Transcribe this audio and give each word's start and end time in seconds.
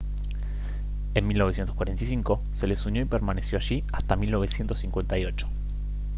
en 1.13 1.23
1945 1.27 2.39
se 2.53 2.65
les 2.65 2.83
unió 2.87 3.03
y 3.03 3.05
permaneció 3.05 3.59
allí 3.59 3.83
hasta 3.93 4.15
1958 4.15 5.47